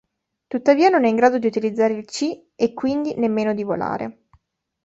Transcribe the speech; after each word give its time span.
Tuttavia 0.47 0.89
non 0.89 1.05
è 1.05 1.09
in 1.09 1.15
grado 1.15 1.37
di 1.37 1.45
utilizzare 1.45 1.93
il 1.93 2.05
ki, 2.05 2.53
e 2.55 2.73
quindi 2.73 3.13
nemmeno 3.19 3.53
di 3.53 3.61
volare. 3.61 4.23